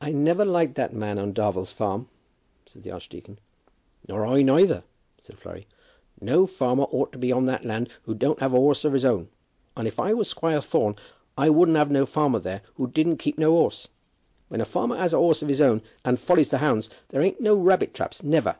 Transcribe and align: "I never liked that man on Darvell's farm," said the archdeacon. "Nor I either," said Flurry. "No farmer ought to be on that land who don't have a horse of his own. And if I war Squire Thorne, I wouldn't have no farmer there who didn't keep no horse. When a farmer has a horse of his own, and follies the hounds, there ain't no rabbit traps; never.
"I 0.00 0.12
never 0.12 0.44
liked 0.44 0.76
that 0.76 0.94
man 0.94 1.18
on 1.18 1.32
Darvell's 1.32 1.72
farm," 1.72 2.08
said 2.66 2.84
the 2.84 2.92
archdeacon. 2.92 3.40
"Nor 4.08 4.24
I 4.24 4.38
either," 4.42 4.84
said 5.20 5.40
Flurry. 5.40 5.66
"No 6.20 6.46
farmer 6.46 6.84
ought 6.84 7.10
to 7.10 7.18
be 7.18 7.32
on 7.32 7.46
that 7.46 7.64
land 7.64 7.88
who 8.04 8.14
don't 8.14 8.38
have 8.38 8.52
a 8.54 8.58
horse 8.58 8.84
of 8.84 8.92
his 8.92 9.04
own. 9.04 9.28
And 9.76 9.88
if 9.88 9.98
I 9.98 10.14
war 10.14 10.24
Squire 10.24 10.60
Thorne, 10.60 10.94
I 11.36 11.50
wouldn't 11.50 11.78
have 11.78 11.90
no 11.90 12.06
farmer 12.06 12.38
there 12.38 12.60
who 12.76 12.86
didn't 12.86 13.16
keep 13.16 13.38
no 13.38 13.50
horse. 13.50 13.88
When 14.46 14.60
a 14.60 14.64
farmer 14.64 14.96
has 14.98 15.12
a 15.12 15.16
horse 15.18 15.42
of 15.42 15.48
his 15.48 15.60
own, 15.60 15.82
and 16.04 16.20
follies 16.20 16.50
the 16.50 16.58
hounds, 16.58 16.88
there 17.08 17.20
ain't 17.20 17.40
no 17.40 17.56
rabbit 17.56 17.92
traps; 17.92 18.22
never. 18.22 18.54